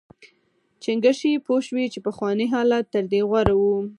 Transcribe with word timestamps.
چنګښې 0.83 1.31
پوه 1.45 1.59
شوې 1.67 1.85
چې 1.93 1.99
پخوانی 2.05 2.47
حالت 2.53 2.85
تر 2.93 3.03
دې 3.11 3.21
غوره 3.29 3.55
و. 3.59 3.63